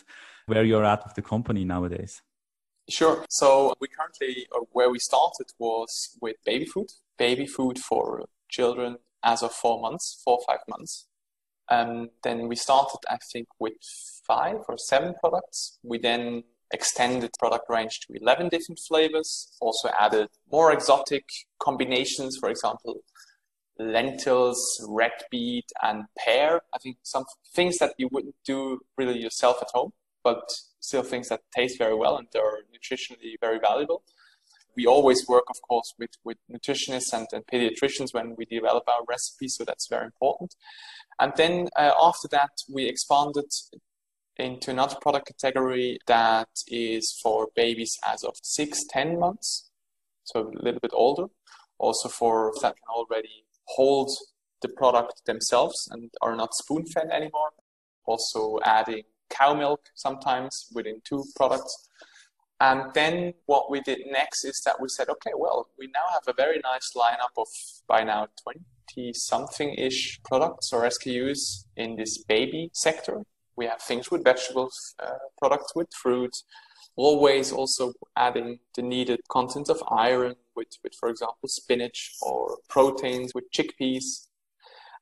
[0.45, 2.21] where you're at with the company nowadays.
[2.89, 3.25] Sure.
[3.29, 8.97] So we currently, or where we started was with baby food, baby food for children
[9.23, 11.07] as of four months, four or five months.
[11.69, 13.73] Um, then we started, I think, with
[14.27, 15.79] five or seven products.
[15.81, 21.25] We then extended product range to 11 different flavors, also added more exotic
[21.59, 23.01] combinations, for example,
[23.79, 24.59] lentils,
[24.89, 26.61] red beet, and pear.
[26.73, 30.43] I think some things that you wouldn't do really yourself at home, but
[30.79, 34.03] still things that taste very well and are nutritionally very valuable
[34.75, 39.03] we always work, of course, with, with nutritionists and, and pediatricians when we develop our
[39.07, 40.55] recipes, so that's very important.
[41.19, 43.45] And then uh, after that, we expanded
[44.37, 49.69] into another product category that is for babies as of six, 10 months,
[50.23, 51.27] so a little bit older.
[51.77, 54.09] Also for that can already hold
[54.61, 57.51] the product themselves and are not spoon fed anymore.
[58.05, 61.89] Also adding cow milk sometimes within two products.
[62.59, 66.23] And then what we did next is that we said, okay, well, we now have
[66.27, 67.47] a very nice lineup of
[67.87, 73.23] by now 20 something ish products or SKUs in this baby sector.
[73.55, 76.35] We have things with vegetables, uh, products with fruit,
[76.95, 83.33] always also adding the needed content of iron with, with, for example, spinach or proteins
[83.33, 84.27] with chickpeas.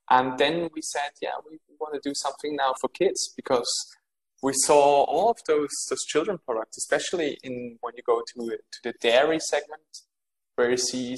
[0.10, 3.70] And then we said, yeah, we want to do something now for kids because
[4.42, 8.80] we saw all of those those children products, especially in when you go to to
[8.84, 10.02] the dairy segment,
[10.56, 11.16] where you see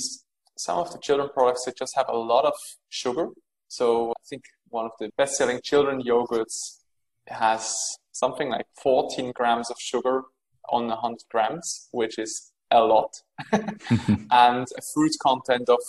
[0.57, 2.53] some of the children products that just have a lot of
[2.89, 3.29] sugar.
[3.67, 6.82] So I think one of the best-selling children yogurts
[7.27, 10.23] has something like 14 grams of sugar
[10.69, 13.13] on 100 grams, which is a lot,
[13.51, 15.79] and a fruit content of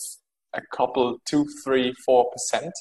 [0.53, 2.73] a couple, two, three, four percent.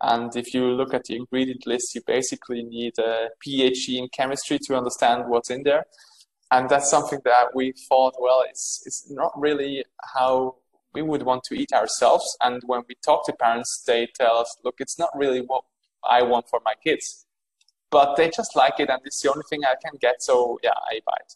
[0.00, 4.58] And if you look at the ingredient list, you basically need a PhD in chemistry
[4.64, 5.84] to understand what's in there.
[6.50, 10.56] And that's something that we thought, well, it's, it's not really how
[10.94, 12.36] we would want to eat ourselves.
[12.42, 15.64] And when we talk to parents, they tell us, look, it's not really what
[16.08, 17.23] I want for my kids.
[17.94, 20.16] But they just like it, and it's the only thing I can get.
[20.20, 21.32] So, yeah, I buy it.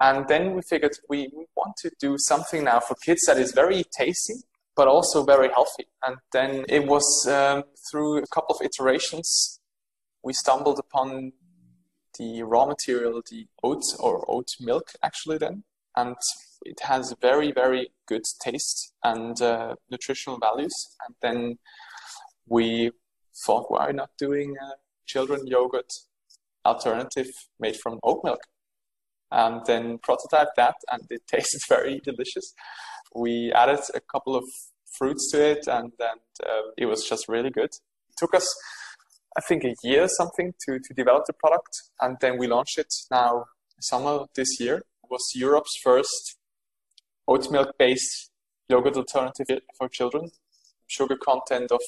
[0.00, 3.84] And then we figured we, want to do something now for kids that is very
[4.00, 4.38] tasty
[4.78, 5.86] but also very healthy.
[6.06, 9.58] And then it was um, through a couple of iterations,
[10.22, 11.32] we stumbled upon
[12.16, 15.64] the raw material, the oats or oat milk, actually, then.
[15.96, 16.14] And
[16.64, 20.76] it has very, very good taste and uh, nutritional values.
[21.04, 21.58] And then
[22.46, 22.92] we
[23.44, 24.70] thought, why not doing a
[25.08, 25.92] children yogurt
[26.64, 28.40] alternative made from oat milk?
[29.30, 32.54] And then prototyped that, and it tasted very delicious
[33.14, 34.44] we added a couple of
[34.98, 37.70] fruits to it, and then uh, it was just really good.
[37.70, 38.46] It took us,
[39.36, 42.92] I think, a year something to to develop the product, and then we launched it
[43.10, 43.44] now
[43.80, 44.76] summer this year.
[44.76, 46.36] It was Europe's first
[47.26, 48.30] oat milk based
[48.68, 50.30] yogurt alternative for children.
[50.86, 51.80] Sugar content of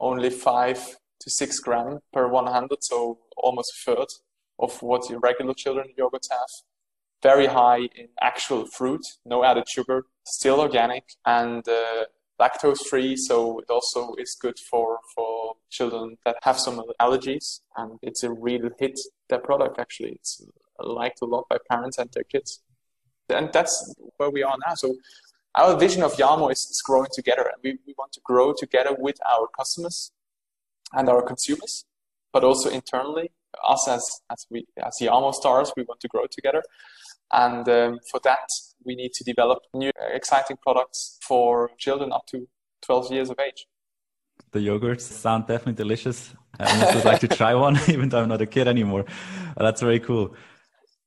[0.00, 4.08] only five to six gram per 100, so almost a third
[4.58, 6.48] of what your regular children yogurts have.
[7.22, 12.04] Very high in actual fruit, no added sugar, still organic, and uh,
[12.40, 13.16] lactose free.
[13.16, 18.32] So it also is good for for children that have some allergies, and it's a
[18.32, 18.98] real hit.
[19.28, 20.42] That product actually, it's
[20.80, 22.60] liked a lot by parents and their kids,
[23.28, 24.74] and that's where we are now.
[24.74, 24.96] So
[25.54, 28.96] our vision of Yamo is, is growing together, and we, we want to grow together
[28.98, 30.10] with our customers
[30.94, 31.84] and our consumers,
[32.32, 33.30] but also internally.
[33.68, 36.62] Us as as we as Yamo stars, we want to grow together,
[37.32, 38.48] and um, for that
[38.84, 42.48] we need to develop new exciting products for children up to
[42.82, 43.66] 12 years of age.
[44.52, 46.34] The yogurts sound definitely delicious.
[46.58, 49.04] I would like to try one, even though I'm not a kid anymore.
[49.56, 50.34] That's very cool.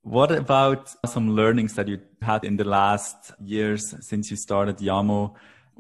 [0.02, 5.36] What about some learnings that you had in the last years since you started Yamo?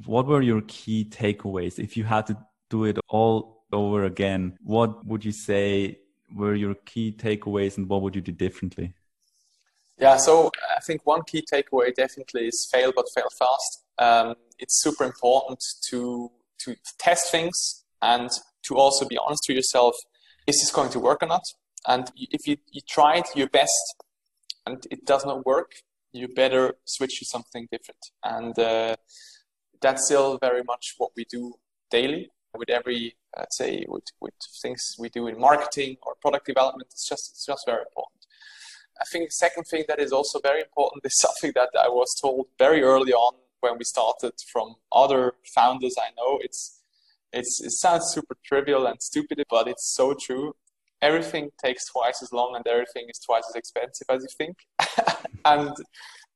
[0.05, 1.79] What were your key takeaways?
[1.79, 2.37] If you had to
[2.69, 5.99] do it all over again, what would you say
[6.33, 8.93] were your key takeaways and what would you do differently?
[9.97, 13.83] Yeah, so I think one key takeaway definitely is fail but fail fast.
[13.97, 18.29] Um, it's super important to to test things and
[18.63, 19.95] to also be honest to yourself:
[20.47, 21.43] is this going to work or not?
[21.87, 23.95] And if you, you try it your best
[24.65, 25.71] and it does not work,
[26.11, 27.99] you better switch to something different.
[28.23, 28.95] And uh,
[29.81, 31.53] that's still very much what we do
[31.91, 36.87] daily with every, let's say, with, with things we do in marketing or product development.
[36.91, 38.25] It's just it's just very important.
[38.99, 42.15] I think the second thing that is also very important is something that I was
[42.21, 46.39] told very early on when we started from other founders I know.
[46.41, 46.81] It's
[47.33, 50.53] it's it sounds super trivial and stupid, but it's so true
[51.01, 54.57] everything takes twice as long and everything is twice as expensive as you think.
[55.45, 55.75] and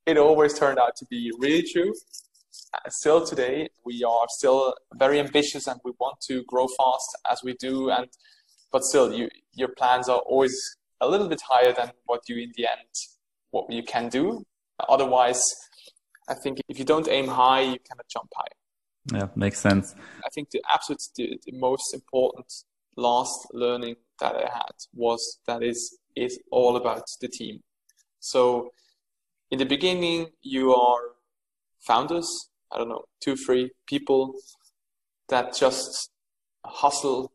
[0.05, 1.93] it always turned out to be really true.
[2.89, 7.53] Still today, we are still very ambitious and we want to grow fast as we
[7.59, 7.89] do.
[7.89, 8.07] And
[8.71, 10.55] but still, you, your plans are always
[11.01, 12.89] a little bit higher than what you in the end
[13.51, 14.43] what you can do.
[14.87, 15.43] Otherwise,
[16.29, 19.17] I think if you don't aim high, you cannot jump high.
[19.17, 19.95] Yeah, makes sense.
[20.23, 22.51] I think the absolute the, the most important
[22.95, 27.61] last learning that I had was that is is all about the team.
[28.19, 28.71] So
[29.51, 31.01] in the beginning, you are
[31.79, 32.49] founders.
[32.71, 34.35] I don't know, two, three people
[35.29, 36.11] that just
[36.65, 37.31] hustle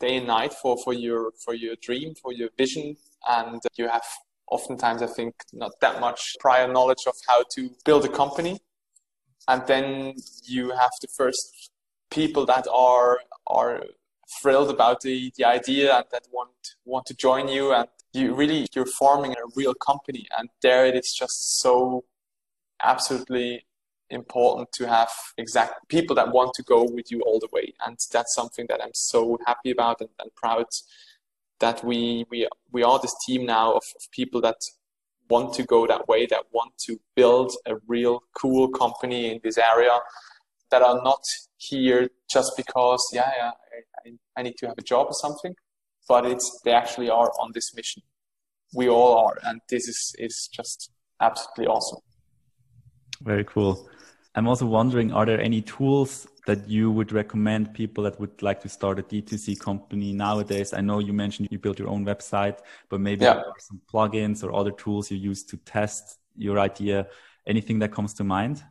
[0.00, 2.96] day and night for, for your for your dream, for your vision,
[3.28, 4.04] and you have
[4.50, 8.60] oftentimes, I think, not that much prior knowledge of how to build a company.
[9.48, 11.70] And then you have the first
[12.10, 13.84] people that are are
[14.40, 16.50] thrilled about the, the idea and that want
[16.84, 17.72] want to join you.
[17.72, 20.26] And you really you're forming a real company.
[20.38, 22.04] And there it is just so
[22.82, 23.64] absolutely
[24.12, 27.98] important to have exact people that want to go with you all the way and
[28.12, 30.66] that's something that i'm so happy about and, and proud
[31.60, 34.56] that we we we are this team now of, of people that
[35.30, 39.56] want to go that way that want to build a real cool company in this
[39.56, 39.98] area
[40.70, 41.22] that are not
[41.56, 43.52] here just because yeah yeah
[44.06, 45.54] I, I need to have a job or something,
[46.08, 48.02] but it's they actually are on this mission.
[48.74, 52.00] We all are, and this is is just absolutely awesome.
[53.22, 53.88] Very cool.
[54.34, 58.60] I'm also wondering, are there any tools that you would recommend people that would like
[58.62, 60.72] to start a D2C company nowadays?
[60.72, 63.34] I know you mentioned you built your own website, but maybe yeah.
[63.34, 67.08] there are some plugins or other tools you use to test your idea.
[67.46, 68.62] Anything that comes to mind?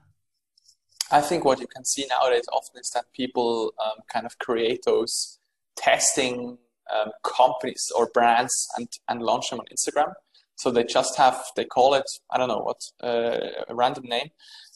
[1.12, 4.84] I think what you can see nowadays often is that people um, kind of create
[4.86, 5.40] those
[5.76, 6.58] testing
[6.94, 10.14] um, companies or brands and, and launch them on Instagram.
[10.56, 14.30] So they just have, they call it, I don't know what, uh, a random name.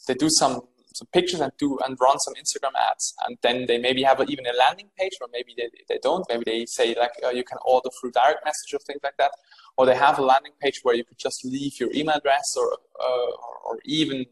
[0.08, 0.62] They do some,
[0.96, 3.14] some pictures and do and run some Instagram ads.
[3.26, 6.26] And then they maybe have a, even a landing page or maybe they, they don't.
[6.30, 9.32] Maybe they say like, uh, you can order through direct message or things like that.
[9.78, 12.72] Or they have a landing page where you could just leave your email address or,
[13.00, 14.26] uh, or, or even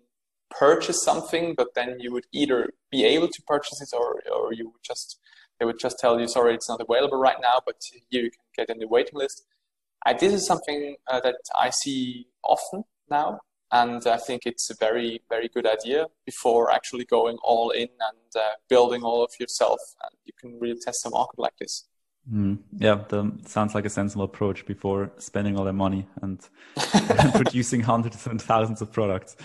[0.49, 4.65] purchase something, but then you would either be able to purchase it or, or you
[4.65, 5.19] would just,
[5.59, 7.75] they would just tell you, sorry, it's not available right now, but
[8.09, 9.45] here you can get in the waiting list.
[10.05, 13.39] I, this is something uh, that I see often now,
[13.73, 18.31] and I think it's a very, very good idea before actually going all in and
[18.35, 19.79] uh, building all of yourself.
[20.03, 21.85] And you can really test a market like this.
[22.31, 26.39] Mm, yeah, that sounds like a sensible approach before spending all that money and
[27.35, 29.35] producing hundreds and thousands of products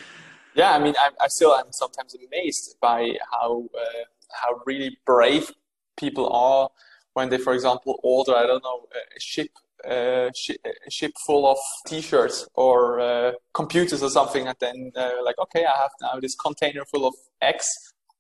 [0.59, 4.05] yeah, I mean, I, I still am sometimes amazed by how uh,
[4.43, 5.53] how really brave
[5.97, 6.69] people are
[7.13, 9.51] when they, for example, order I don't know a ship
[9.87, 15.11] uh, sh- a ship full of T-shirts or uh, computers or something, and then uh,
[15.25, 17.67] like, okay, I have now this container full of X.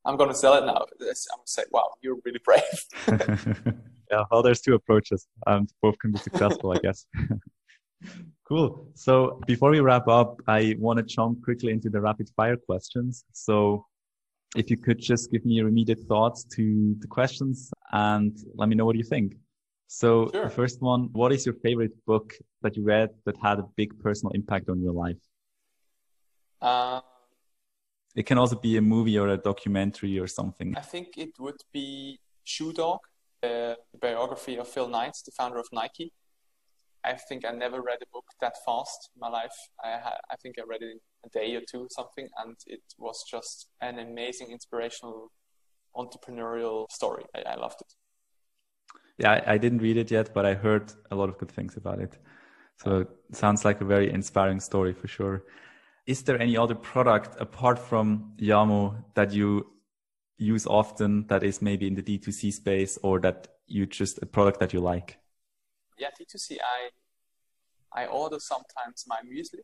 [0.05, 0.77] I'm going to sell it now.
[0.77, 3.75] I'm going to say, wow, you're really brave.
[4.11, 5.27] Yeah, well, there's two approaches.
[5.47, 7.07] and both can be successful, I guess.
[8.49, 8.89] cool.
[8.95, 13.25] So before we wrap up, I want to jump quickly into the rapid fire questions.
[13.33, 13.87] So
[14.57, 18.77] if you could just give me your immediate thoughts to the questions and let me
[18.77, 19.35] know what you think.
[19.89, 20.45] So sure.
[20.45, 23.99] the first one, what is your favorite book that you read that had a big
[23.99, 25.17] personal impact on your life?
[26.61, 27.01] Uh,
[28.15, 30.77] it can also be a movie or a documentary or something.
[30.77, 32.99] I think it would be Shoe Dog,
[33.41, 36.13] the biography of Phil Knight, the founder of Nike.
[37.03, 39.57] I think I never read a book that fast in my life.
[39.83, 42.57] I, ha- I think I read it in a day or two, or something, and
[42.67, 45.31] it was just an amazing, inspirational,
[45.97, 47.25] entrepreneurial story.
[47.35, 47.95] I, I loved it.
[49.19, 51.99] Yeah, I, didn't read it yet, but I heard a lot of good things about
[51.99, 52.17] it.
[52.77, 55.45] So it sounds like a very inspiring story for sure.
[56.07, 59.67] Is there any other product apart from Yamo that you
[60.39, 64.61] use often that is maybe in the D2C space or that you just a product
[64.61, 65.19] that you like?
[65.99, 66.91] Yeah, D2C, I
[67.93, 69.61] I order sometimes my muesli.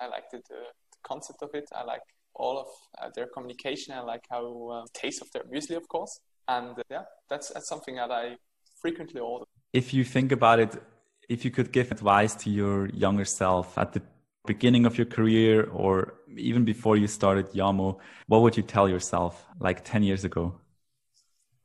[0.00, 0.60] I like the, the,
[0.92, 1.68] the concept of it.
[1.74, 2.02] I like
[2.34, 2.66] all of
[3.00, 3.94] uh, their communication.
[3.94, 6.20] I like how uh, taste of their muesli, of course.
[6.46, 8.36] And uh, yeah, that's, that's something that I
[8.80, 9.44] frequently order.
[9.72, 10.72] If you think about it,
[11.28, 14.02] if you could give advice to your younger self at the
[14.46, 19.46] beginning of your career or even before you started Yamo, what would you tell yourself
[19.60, 20.54] like 10 years ago?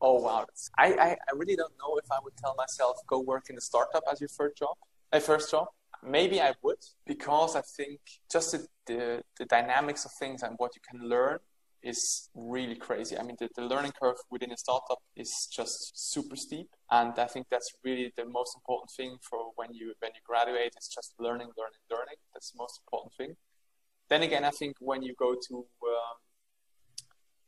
[0.01, 0.45] Oh, wow.
[0.77, 3.61] I, I, I really don't know if I would tell myself, go work in a
[3.61, 4.75] startup as your first job.
[5.13, 5.67] My first job.
[6.05, 10.71] Maybe I would, because I think just the, the, the dynamics of things and what
[10.75, 11.39] you can learn
[11.83, 13.17] is really crazy.
[13.17, 17.25] I mean, the, the learning curve within a startup is just super steep, and I
[17.25, 20.73] think that's really the most important thing for when you when you graduate.
[20.77, 22.15] It's just learning, learning, learning.
[22.33, 23.35] That's the most important thing.
[24.09, 26.17] Then again, I think when you go to um,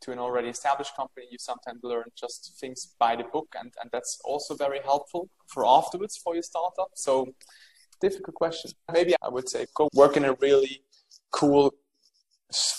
[0.01, 3.89] to an already established company, you sometimes learn just things by the book, and, and
[3.91, 6.91] that's also very helpful for afterwards for your startup.
[6.95, 7.33] So,
[8.01, 8.71] difficult question.
[8.91, 10.83] Maybe I would say go work in a really
[11.31, 11.73] cool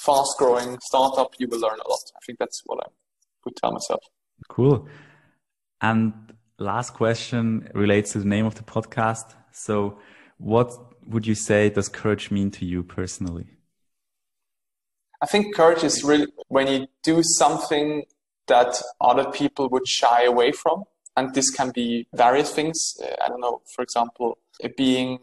[0.03, 2.01] fast growing startup, you will learn a lot.
[2.15, 2.89] I think that's what I
[3.45, 4.03] would tell myself.
[4.49, 4.89] Cool.
[5.81, 6.13] And
[6.59, 9.35] last question relates to the name of the podcast.
[9.53, 9.99] So,
[10.39, 10.73] what
[11.07, 13.47] would you say does courage mean to you personally?
[15.23, 18.05] I think courage is really when you do something
[18.49, 20.85] that other people would shy away from.
[21.17, 22.95] And this can be various things.
[23.03, 24.37] Uh, I don't know, for example,
[24.77, 25.19] being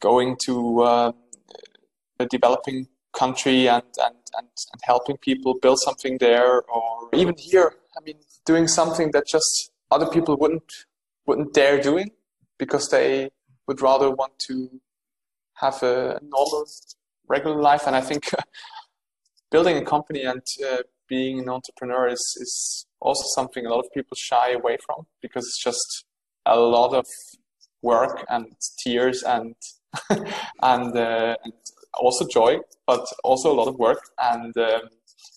[0.00, 1.12] going to uh,
[2.18, 7.74] a developing country and, and, and, and helping people build something there or even here.
[7.96, 10.72] I mean doing something that just other people wouldn't
[11.26, 12.10] wouldn't dare doing
[12.58, 13.30] because they
[13.66, 14.80] would rather want to
[15.54, 16.66] have a normal
[17.28, 17.86] regular life.
[17.86, 18.30] And i think
[19.50, 23.92] building a company and uh, being an entrepreneur is, is also something a lot of
[23.92, 26.04] people shy away from because it's just
[26.46, 27.04] a lot of
[27.82, 28.46] work and
[28.82, 29.54] tears and
[30.62, 31.52] and, uh, and
[31.98, 34.82] also joy, but also a lot of work and um,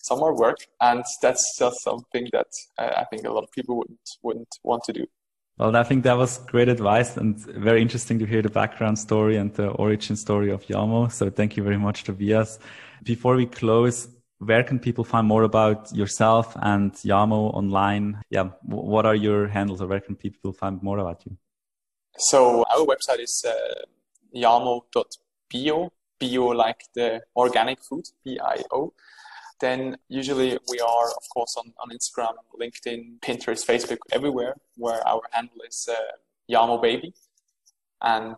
[0.02, 0.58] some more work.
[0.80, 2.46] And that's just something that
[2.78, 5.06] uh, I think a lot of people wouldn't wouldn't want to do.
[5.58, 9.36] Well, I think that was great advice and very interesting to hear the background story
[9.36, 11.12] and the origin story of Yamo.
[11.12, 12.58] So thank you very much, Tobias.
[13.04, 18.20] Before we close, where can people find more about yourself and Yamo online?
[18.30, 21.36] Yeah, what are your handles or where can people find more about you?
[22.18, 23.84] So our website is uh,
[24.34, 25.90] yamo.bio
[26.20, 28.92] bio like the organic food, B-I-O,
[29.60, 35.22] then usually we are, of course, on, on Instagram, LinkedIn, Pinterest, Facebook, everywhere where our
[35.32, 35.94] handle is uh,
[36.50, 37.14] Yamo Baby.
[38.02, 38.36] And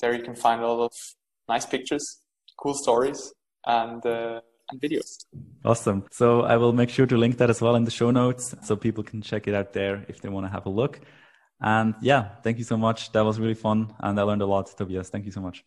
[0.00, 0.92] there you can find a lot of
[1.48, 2.20] nice pictures,
[2.56, 3.32] cool stories,
[3.66, 5.24] and uh, and videos.
[5.64, 6.04] Awesome.
[6.10, 8.76] So I will make sure to link that as well in the show notes so
[8.76, 11.00] people can check it out there if they want to have a look.
[11.60, 13.12] And yeah, thank you so much.
[13.12, 15.08] That was really fun and I learned a lot, Tobias.
[15.10, 15.64] Thank you so much.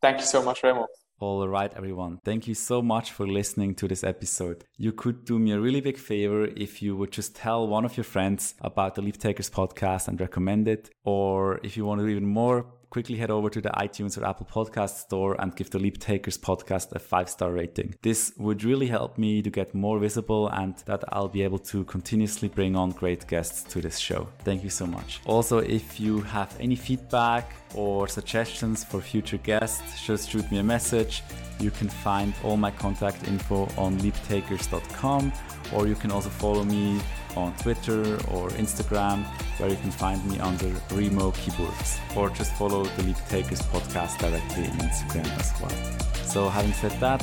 [0.00, 0.86] Thank you so much, Remo.
[1.20, 2.20] All right, everyone.
[2.24, 4.64] Thank you so much for listening to this episode.
[4.76, 7.96] You could do me a really big favor if you would just tell one of
[7.96, 10.90] your friends about the Leap Takers podcast and recommend it.
[11.02, 14.24] Or if you want to do even more, quickly head over to the iTunes or
[14.24, 17.94] Apple Podcast store and give the Leap Takers podcast a five star rating.
[18.02, 21.84] This would really help me to get more visible and that I'll be able to
[21.84, 24.28] continuously bring on great guests to this show.
[24.44, 25.20] Thank you so much.
[25.26, 30.62] Also, if you have any feedback or suggestions for future guests, just shoot me a
[30.62, 31.22] message.
[31.60, 35.32] You can find all my contact info on leaptakers.com
[35.72, 37.00] or you can also follow me
[37.36, 39.24] on Twitter or Instagram,
[39.58, 44.18] where you can find me under Remo Keyboards, or just follow the Leap Takers podcast
[44.18, 46.24] directly on Instagram as well.
[46.24, 47.18] So, having said that,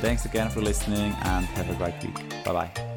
[0.00, 2.44] thanks again for listening and have a great week.
[2.44, 2.93] Bye bye.